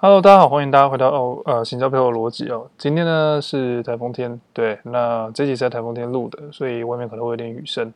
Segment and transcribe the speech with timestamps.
[0.00, 2.70] Hello，大家好，欢迎大家回到哦，呃，行销背后的逻辑哦。
[2.78, 7.92] 今天呢是台风天，对，那这集是在台风天录的，所以外面可能会有点雨声。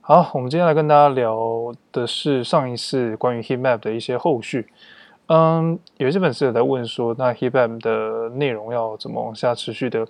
[0.00, 4.66] 好，我们今天来跟大家聊的是上一次关于 heat map 的一些后续。
[5.26, 10.08] 嗯，有些粉丝也在问说，那 heat map 的内容要怎么往下持续的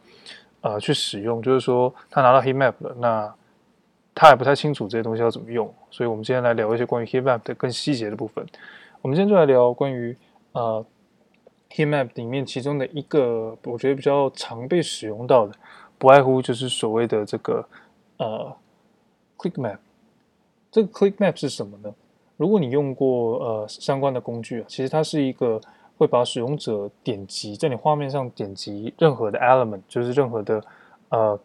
[0.61, 1.43] 呃去使用？
[1.43, 3.35] 就是说他拿到 heat map 了，那
[4.15, 8.47] 他还不太清楚这些东西要怎么用，所以我们今天来聊一些关于 heat map 的更细节的部分。
[9.03, 10.17] 我们今天就来聊关于
[10.53, 10.87] 呃。
[11.71, 15.53] Heat map 里面其中的一个，我觉得比较常被使用到的，
[15.99, 17.67] 不外乎就是所谓的这个
[18.19, 18.57] 呃
[19.37, 19.79] click map。
[20.71, 21.95] 这个 click map 是什么呢？
[22.37, 25.61] 如果你用过呃相关的工具啊，其实它是一个
[25.99, 30.65] 会把使用者点击在你画面上点击任何的 element，就是任何的
[31.09, 31.41] 呃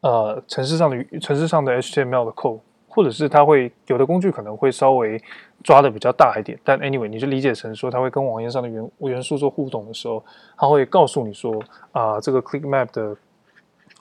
[0.00, 2.60] 呃城市上的城市上的 HTML 的 code。
[2.90, 5.22] 或者是它会有的工具可能会稍微
[5.64, 10.22] 抓的比较大一点，但 anyway 你就理解成说它会跟网页上的元元素做互动的时候，
[10.56, 11.60] 它会告诉你说
[11.92, 13.16] 啊、这个 click map 的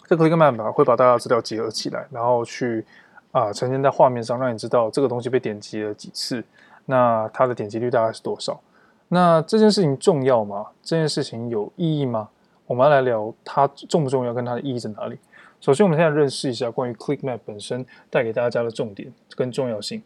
[0.08, 2.86] 这个 click map 吧会把大家资料结合起来，然后去
[3.32, 6.44] 啊、呈现在画面上，让你知道这个东西被点击了几次，
[6.86, 8.60] 那它的点击率大概是多少？
[9.10, 10.68] 那这件事情重要吗？
[10.84, 12.30] 这件事情有意义吗？
[12.66, 15.18] 我们要来聊它重不重要，跟它的意义在哪里？
[15.60, 20.04] 首先，我们现在认识一下关于 Click Map 本身带给大家的重点跟重要性。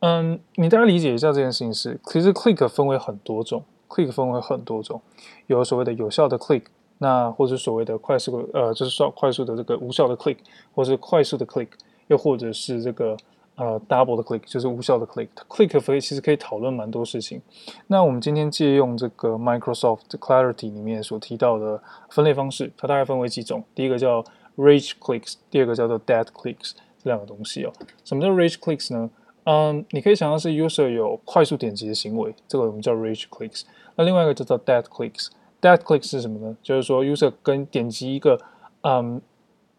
[0.00, 5.00] 嗯，你大概理解一下这件事情是，其实 Click 分为很多种，Click 分为很多种，
[5.46, 6.64] 有所谓的有效的 Click，
[6.98, 10.38] 那或者所谓的快速，呃，就是说快速的这个无效的 Click，
[10.74, 11.68] 或是快速的 Click，
[12.08, 13.16] 又或者是这个。
[13.56, 17.40] 呃，double 的 click 就是无效的 click，click 可以其实可以讨论蛮多事情。
[17.86, 23.62] 那我们今天借用这个 Microsoft Clarity 里面所提到的分类方式，它大概分为几种。
[23.72, 24.20] 第一个叫
[24.56, 27.72] rage clicks，第二个叫做 dead clicks，这两个东西哦。
[28.04, 29.08] 什么叫 rage clicks 呢？
[29.44, 33.62] 嗯，你可以想象是 user 有快速点击的行为，这个我们叫 rage clicks。
[33.96, 36.56] 那另外一个叫做 dead clicks，dead clicks 是什么呢？
[36.62, 38.38] 就是说 user 跟点击一个，
[38.82, 39.20] 嗯，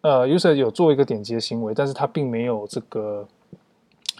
[0.01, 3.27] 呃，user 有做一个点击的行为，但是它并没有这个。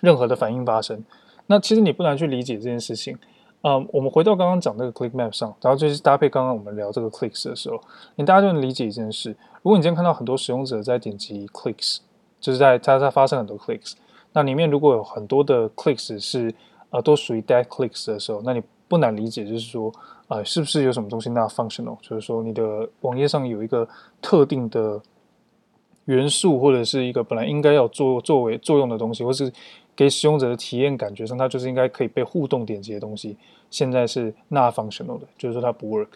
[0.01, 1.03] 任何的反应发生，
[1.47, 3.17] 那其实你不难去理解这件事情。
[3.61, 7.79] 嗯，我们回到刚刚讲那个 click map 上，然后就是搭配刚刚我们聊这个 clicks 的时候，
[8.15, 9.29] 你大家就能理解一件事。
[9.63, 11.99] 如果你今天看到很多使用者在点击 clicks，
[12.41, 13.93] 就是在它在发生很多 clicks，
[14.35, 16.53] 那里面如果有很多的 clicks 是
[16.89, 19.89] 呃都属于 dead clicks 的时候，那你不难理解，就是说
[20.27, 23.87] 呃是不是有什么东西 not functional，就是说你的网页上有一个
[24.21, 25.01] 特定的
[26.03, 29.49] 元素或者是一个本来应该要做作为作用的东西，或是
[29.95, 33.37] 给使用者的体验感觉上，它就是应该可以被互动点击的东西，
[33.69, 36.09] 现在是 not functional 的，就是说它不 work，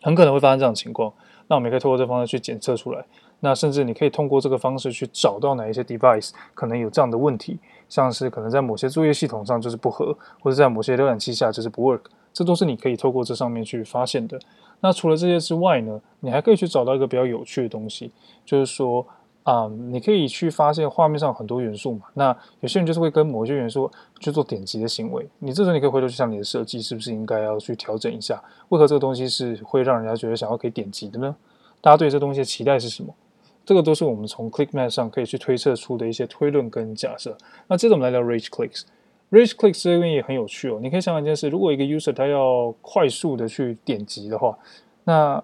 [0.00, 1.12] 很可能会发生这样的情况。
[1.46, 3.04] 那我们也可以通过这方式去检测出来。
[3.44, 7.58] 那甚至你可以通过这个方式去找到哪一些 device 可能有这样的问题，
[7.90, 14.40] 像是可能在某些作业系统上就是不合，或者在某些浏览器下就是不 work，这都是你可以透过这上面去发现的。
[14.80, 18.10] 那除了这些之外呢，你还可以去找到一个比较有趣的东西，
[18.46, 19.06] 就是说。
[19.44, 22.06] 啊、你可以去发现画面上很多元素嘛。
[22.14, 25.28] 那有些人就是会跟某些元素去做点击的行为。
[25.38, 28.42] 你这时候你可以回头去想你的设计是不是应该要去调整一下？
[28.70, 31.36] 为何这个东西是会让人家觉得想要可以点击的呢？
[31.82, 33.14] 大家对这东西的期待是什么？
[33.64, 37.36] 这个都是我们从 Click Map 上可以去推测出的一些推论跟假设。
[37.66, 38.82] 那接着我们来聊 Rage Clicks。
[39.30, 40.78] Rage Clicks 这边也很有趣哦。
[40.82, 44.56] 你可以想想一件事：如果一个 user 他要快速的去点击的话，
[45.04, 45.42] 那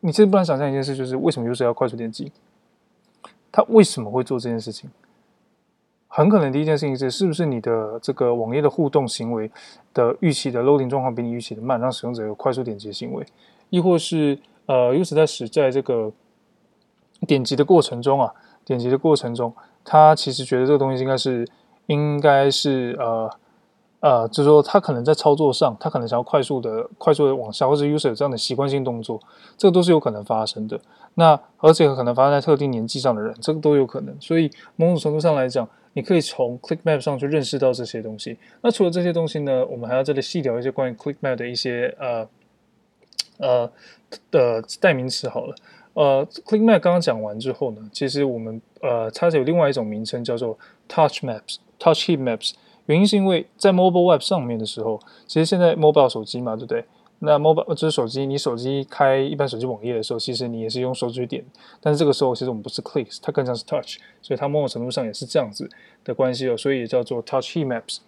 [0.00, 2.32] 你其实不难想象一件事，就是为什么 user 要快速点击？
[3.50, 4.90] 他为什么会做这件事情？
[6.08, 9.50] 很可能第一件事情是，是不是你的这个网页的互动行为
[9.94, 13.24] 的预期的 loading 状况比你预期的慢，让使用者有快速点击的行为？
[13.70, 16.12] 亦或是呃，user 在使在这个
[17.26, 18.32] 点击的过程中啊，
[18.64, 21.48] 点击的过程中，他其实觉得这个东西应该是
[21.86, 23.30] 应该是呃。
[24.02, 29.20] 呃，就是说他可能在操作上，他可能想要快速的、快速的往下，或者 user 这样的习惯性动作，
[29.56, 30.80] 这个都是有可能发生的。
[31.14, 34.12] 那而且可能发生在特定年纪上的人，这个都有可能。
[34.20, 38.36] 所以某种程度上来讲，你可以从 Click Map 上去认识到这些东西。
[38.62, 42.28] 那除了这些东西呢，我们还要这里细聊一些关于 Click Map 的一些呃
[43.38, 43.70] 呃
[44.32, 45.28] 的代名词。
[45.28, 45.54] 好了，
[45.94, 50.58] 呃，Click Map 刚刚讲完之后呢，其实我们呃它是有另外一种名称叫做
[50.88, 52.52] Touch Maps、Touch Heat Maps。
[52.86, 56.84] 原因是因为在 mobile web 上面的时候，其实现在 mobile 手机嘛，对不对？
[57.20, 61.44] 那 mobile 就是手机，你手机开一般手机网页的时候，其实你也是用手指点，
[61.80, 65.70] 但是这个时候其实我们不是 clicks，它更像是 touch，所以它某种程度上也是这样子
[66.02, 67.98] 的关系哦，所以也叫做 touch heat maps。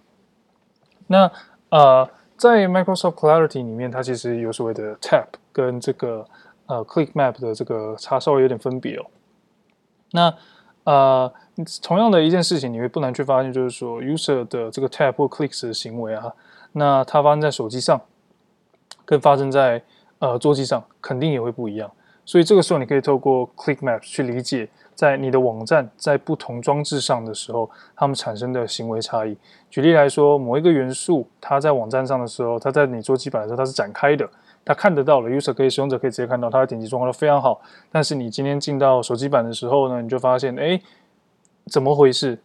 [1.07, 1.31] 那
[1.69, 6.27] 呃，在 Microsoft Clarity 里面，它其实有所谓的 tap 跟这个
[6.67, 9.07] 呃 click map 的这个差稍微有点分别哦。
[10.13, 10.35] 那
[10.85, 11.33] 呃。
[11.81, 16.35] 同样的一件事情，你会不难去发现，就是说，user 的这个 tap 或 clicks 的行为啊，
[16.73, 18.01] 那它发生在手机上，
[19.05, 19.81] 跟发生在
[20.19, 21.89] 呃桌机上，肯定也会不一样。
[22.25, 29.37] 所以这个时候，你可以透过 click map 去理解，在你的网站在不同装置上的时候，它们产生的行为差异。
[29.71, 34.29] 举例来说，某一个元素，它在网站上的时候，它在你桌机版的时候，它是展开的，
[34.65, 37.61] 它看得到了，user 可以使用者可以直接看到，它的点击状况都非常好。
[37.91, 40.81] 但是你今天进到手机版的时候呢，你就发现，哎。
[41.71, 42.39] 怎么回事？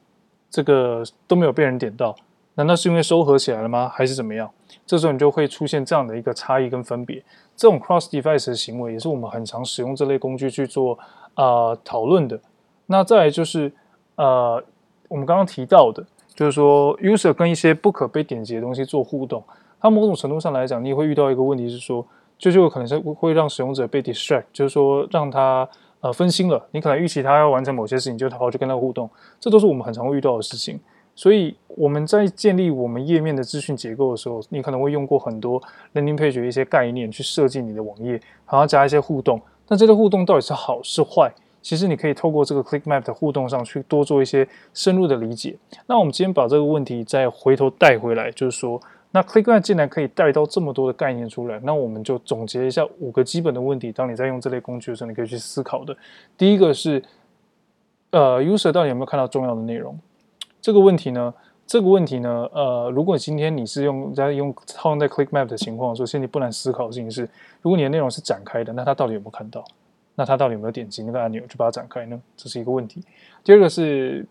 [0.50, 2.16] 这个都没有被人点到，
[2.56, 3.92] 难道是因为收合起来了吗？
[3.94, 4.50] 还是怎么样？
[4.86, 7.22] 这时候你就会出现这样的一个差异跟分别。
[7.54, 10.98] 这种 cross device 的行为也是我们很常使用这类工具去做
[11.34, 12.40] 啊、讨论的。
[12.86, 13.70] 那再来就是
[14.16, 14.64] 呃，
[15.10, 16.02] 我们刚刚提到的，
[16.34, 19.44] 就是说 user 跟一些不可被点击的东西做互动，
[19.80, 22.06] 它某种程度上来讲，你也会遇到一个问题是说，
[22.38, 25.68] 就就可能是会让使用者被 distract，就是说让他。
[26.02, 30.80] 呃，分心了，你可能预期他要完成某些事情，就他跑去跟他互动，这都是我们很常会遇到的事情。
[31.14, 35.62] 所以我们在建立我们页面的资讯结构的时候，你可能会用过很多
[35.94, 38.12] landing page 一些概念去设计你的网页，
[38.50, 39.42] 然后加一些互动。
[39.68, 41.30] 但这个互动到底是好是坏？
[41.62, 45.58] 其实你可以透过这个 click map 的互动上去多做一些深入的理解。
[45.88, 48.82] 那我们今天把这个问题再回头带回来，就是说。
[49.12, 53.92] 那 ClickMap 竟然可以带到这么多的概念出来，那我们就总结一下五个基本的问题。
[53.92, 55.98] 当你在用这类工具的时候，你可以去思考的。
[56.38, 57.02] 第一个是，
[58.12, 60.00] 呃，User 到底有没有看到重要的内容？
[60.62, 61.34] 这个问题呢，
[61.66, 67.28] 这个问题呢，呃，如果今天你是用在用套用在 ClickMap 的情况，首先你不难思考的事情是，
[67.64, 69.66] 如果你的内容是展开的，那他到底有没有看到？
[70.14, 72.22] 那他到底有没有点击那个按钮去把它展开呢？
[72.38, 73.02] 这是一个问题。
[73.44, 74.28] 第二个是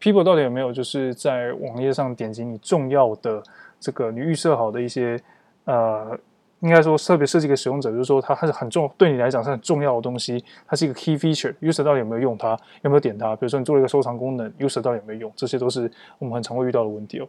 [0.00, 3.40] ，People 到底有没有就是在网页上点击你重要的？
[3.78, 5.20] 这个你预设好的一些，
[5.64, 6.18] 呃，
[6.60, 11.54] 应该说特别设计给使用者，就是说它还是很重，对你来讲是很重要的东西，它是一个 key feature。
[11.60, 13.36] user 到底有没有用它，有没有点它？
[13.36, 15.32] 比如说你做了一个收藏功能，user 到底有没有用？
[15.36, 17.28] 这些都是我们很常会遇到的问题哦。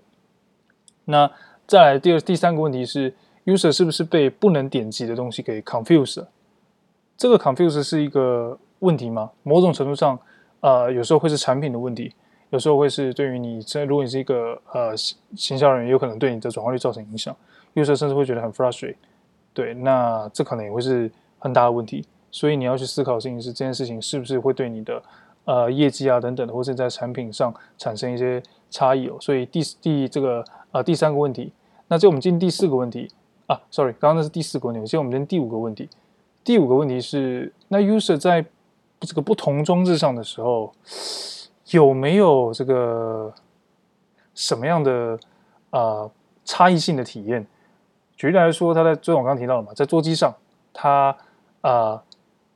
[1.06, 1.30] 那
[1.66, 3.14] 再来第二、第三个问题是
[3.46, 6.26] ，user 是不是被不能点击的东西给 confuse？
[7.18, 9.32] 这个 confuse 是一个问题吗？
[9.44, 10.18] 某种程度上，
[10.62, 12.14] 呃，有时候会是产品的问题。
[12.50, 14.96] 有时候会是对于你，这如果你是一个呃
[15.36, 17.36] 行销人员，有可能对你的转化率造成影响。
[17.74, 18.96] 有时候甚至会觉得很 frustrated
[19.54, 22.06] 对，那这可能也会是很大的问题。
[22.32, 25.04] 所以你要去思考的事情是，这件事情是不是会对你的
[25.46, 29.18] 呃业绩啊等等的，或是在产品上产生一些差异哦。
[29.20, 31.52] 所以第第这个呃第三个问题，
[31.88, 33.12] 那这我们进第四个问题
[33.48, 35.90] 啊，sorry，刚刚那是第四个问题，现在我们进第五个问题。
[36.44, 38.46] 第五个问题是，那 user 在
[39.02, 40.74] 这个不同装置上的时候。
[41.72, 43.34] 有没有这个
[44.34, 45.20] 什么样的
[45.72, 46.10] 呃
[46.46, 47.46] 差异性的体验？
[48.16, 50.34] 举例来说，他在就我刚刚提到的嘛，在桌机上，
[50.74, 51.16] 他
[51.62, 52.02] 啊、呃、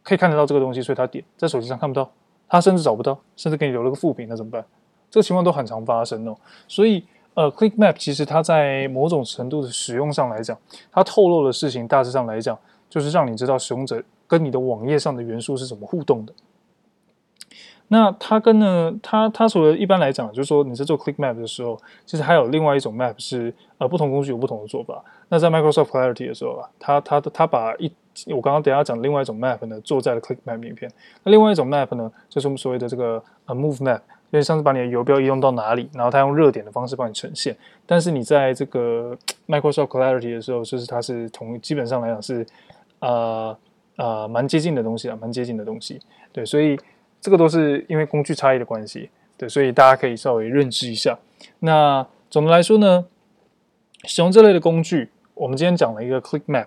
[0.01, 2.09] 可以看得到这个东西，所以他点；在手机上看不到，
[2.47, 4.65] 他甚至找不到，甚至给你留了个负屏，那怎么办？
[5.09, 6.35] 这个情况都很常发生哦。
[6.67, 10.57] 所以呃，Click Map 其实它在某种程度的使用上来讲，
[10.91, 12.57] 它透露的事情大致上来讲，
[12.89, 16.33] 就是让你知道使用者跟你的网页上的元素是怎么互动的。
[17.93, 25.03] 那它跟呢，它它除了一般来讲，就是说你在做 Click Map 的时候，其实还有另外一种 Map 是呃不同工具有不同的做法。
[25.27, 27.91] 那在 Microsoft Clarity 的时候啊，它它它把一
[28.27, 30.89] 我刚刚等下讲另外一种 Map 呢，做在了 Click Map 里面。
[31.23, 33.99] 那另外一种 Map 呢，就是我们所谓的这个呃 Move Map，
[34.29, 37.57] 因为上次把你的游标移动到哪里，然后它用热点的方式帮你呈现。
[37.85, 39.17] 但是你在这个
[39.49, 42.45] Microsoft Clarity 的时候，就是它是同基本上来讲是
[42.99, 43.57] 呃
[43.97, 45.99] 呃蛮接近的东西啊，蛮接近的东西。
[46.31, 46.79] 对，所以。
[47.21, 51.17] 这个都是因为工具差异的关系，对，所以大家可以稍微认知一下。
[51.59, 53.05] 那总的来说呢，
[54.05, 56.65] 使用这类的工具，我们今天讲了一个 Click Map，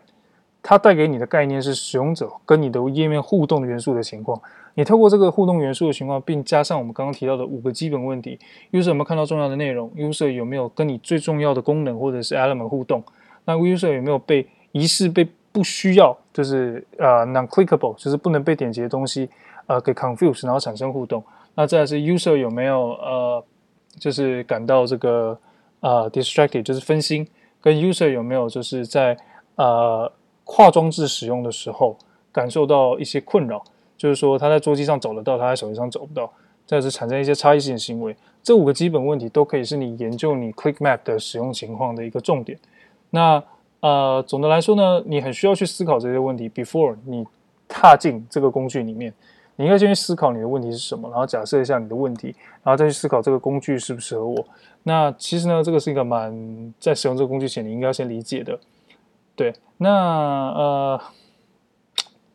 [0.62, 4.40] 它带给你的概念是使用者跟你的页面互动元素的情况。
[4.76, 8.38] 你透过这个互动元素的情况，并加上我们刚刚提到的五个基本问题
[8.73, 13.02] ：User 有没有看到重要的内容？User 有没有跟你最重要的功能或者是 element 互动？
[13.44, 19.28] 那 User 有没有被疑似被不需要，就是呃 non-clickable，就是不能被点击的东西？
[19.66, 21.23] 呃，给 confuse，然后产生互动。
[21.54, 23.44] 那再来是 user 有没有呃，
[23.99, 25.38] 就是感到这个
[25.80, 27.26] 呃 distracted，就是分心。
[27.61, 29.16] 跟 user 有没有就是在
[29.56, 30.11] 呃
[30.44, 31.97] 跨装置使用的时候
[32.30, 33.62] 感受到一些困扰，
[33.97, 36.30] 就是说他在桌机上找得到，他在手机上找不到。
[36.66, 38.16] 再是产生一些差异性行为。
[38.42, 42.59] 这五个基本问题都可以是你研究你 Click Map 的使用情况的一个重点。
[43.11, 43.42] 那
[43.80, 47.26] 呃，总的来说呢，你很需要去思考这些问题，before 你
[47.68, 49.12] 踏进这个工具里面。
[49.56, 54.44] 你应该先去思考你的问题是什么，然后假设一下你的问题，然后再去思考这个工具适不适合我。
[54.82, 58.58] 那其实呢，这个是一个蛮在使用这个工具前，你应该要先理解的。
[59.37, 61.00] 对，那呃，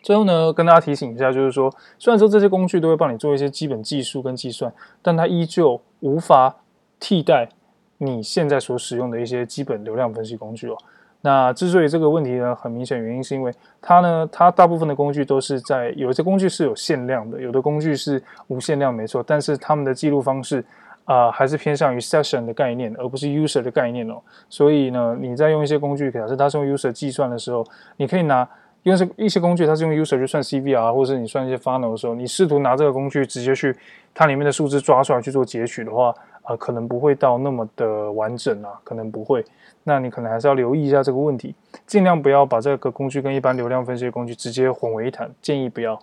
[0.02, 6.58] 最后呢，跟大家提醒一下，就是说，虽然说这些工具都会帮你做一些基本计数跟计算，但它依旧无法
[7.00, 7.50] 替代
[7.98, 10.78] 你现在所使用的一些基本流量分析工具哦。
[11.22, 20.64] 那之所以这个问题呢，很明显原因是因为它呢，它大部分的工具都是在有些工具是有限量的，有的工具是无限量，没错，但是他们的记录方式
[21.06, 24.22] 啊、还是偏向于 session 的概念，而不是 user 的概念哦。
[24.48, 27.66] 所以呢，你在用一些工具，假设它是用 user 计算的时候，
[27.98, 28.48] 你可以拿。
[28.82, 33.76] 因为是一些工具，它是用 user 去算 CVR，或者你算一些 funnel 的时候，你试图拿这个工具直接去
[34.14, 36.16] 它里面的数字抓出来去做截取的话，
[36.50, 39.46] 呃，可能不会到那么的完整啊，可能不会。
[39.84, 41.54] 那你可能还是要留意一下这个问题，
[41.86, 45.98] 尽量不要把这个工具跟一般流量分析的工具直接混为一谈，建议不要。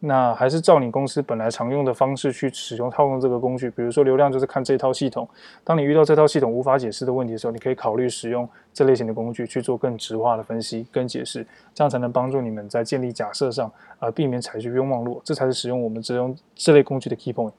[0.00, 5.28] 那还是照你公司本来常用的方式去使用套用这个工具，比如说流量就是看这套系统。
[5.62, 15.22] 当你遇到这套系统无法解释的问题的时候，你可以考虑使用这类型的工具去做更直化的分析跟解释，这样才能帮助你们在建立假设上，呃，避免采取冤枉路。
[15.22, 17.52] 这才是使用我们这种这类工具的 key point。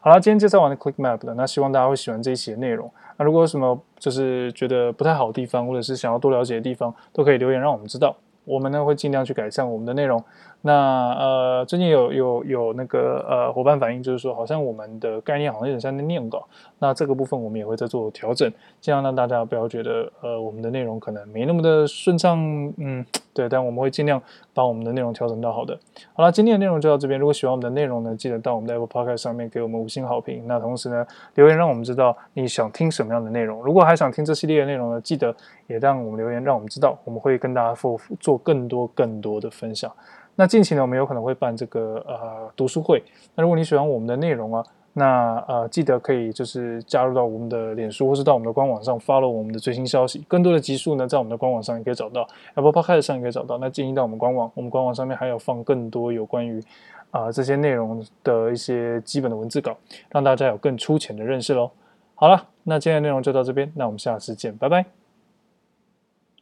[0.00, 2.90] 好了，今天介绍完的 ClickMap 了，那希望大家会喜欢这一期的内容。
[3.16, 8.16] 那如果有什么就是觉得不太好的地方，或者是想要多了解的地方，都可以留言让我们知道。
[8.44, 10.22] 我们呢会尽量去改善我们的内容。
[10.62, 10.72] 那
[11.18, 16.46] 呃，最近有有有那个呃伙伴反映，就是说好像我们的概念好像有点像在念稿。
[16.78, 18.50] 那这个部分我们也会再做调整，
[18.80, 22.32] 尽量让大家不要觉得呃我们的内容可能没那么的顺畅。
[22.76, 23.04] 嗯，
[23.34, 24.20] 对，但我们会尽量
[24.54, 25.78] 把我们的内容调整到好的。
[26.14, 27.18] 好了，今天的内容就到这边。
[27.18, 30.46] 如果喜欢我们的内容呢，记得到我们的 Apple Podcast 上面给我们五星好评。
[30.46, 33.62] 那同时呢，留言让我们知道你想听什么样的内容。
[33.62, 35.34] 如果还想听这系列的内容呢，记得
[35.66, 39.92] 也让我们留言让我们知道，我们会跟大家做做更多更多的分享。
[40.34, 43.02] 那近期呢，我们有可能会办这个呃读书会。
[43.34, 50.24] 那如果你喜欢我们的内容啊，那呃记得可以就是加入到我们的脸书，或是到我们的官网上 follow 我们的最新消息。
[50.26, 53.58] 更多的集数呢，在我们的官网上也可以找到，Apple Podcast 上也可以找到。
[53.58, 56.62] 那建议到我们官网，我们官网上面还有放更多有关于
[57.10, 59.76] 啊、这些内容的一些基本的文字稿，
[60.08, 61.70] 让大家有更粗浅的认识喽。
[62.14, 65.01] 好了，那今天的内容就到这边，那我们下次见，拜拜。